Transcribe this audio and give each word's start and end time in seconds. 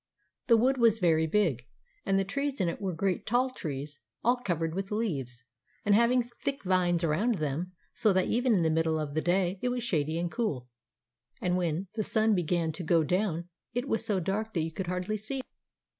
The 0.47 0.57
wood 0.57 0.79
was 0.79 0.97
very 0.97 1.27
big, 1.27 1.67
and 2.07 2.17
the 2.17 2.23
trees 2.25 2.59
in 2.59 2.67
it 2.67 2.81
were 2.81 2.91
great 2.91 3.23
tall 3.27 3.51
trees 3.51 3.99
all 4.23 4.37
covered 4.37 4.73
with 4.73 4.89
leaves, 4.89 5.43
and 5.85 5.93
having 5.93 6.27
thick 6.43 6.63
vines 6.63 7.03
around 7.03 7.35
them, 7.35 7.73
so 7.93 8.11
that 8.13 8.25
even 8.25 8.55
in 8.55 8.63
the 8.63 8.71
middle 8.71 8.97
of 8.99 9.13
the 9.13 9.21
day 9.21 9.59
it 9.61 9.69
was 9.69 9.83
shady 9.83 10.17
and 10.17 10.31
cool; 10.31 10.67
and 11.39 11.55
when 11.55 11.87
the 11.93 12.03
sun 12.03 12.33
began 12.33 12.71
to 12.71 12.83
go 12.83 13.03
down 13.03 13.47
it 13.75 13.87
was 13.87 14.03
so 14.03 14.19
dark 14.19 14.55
that 14.55 14.61
you 14.63 14.71
could 14.73 14.87
hardly 14.87 15.17
see. 15.17 15.43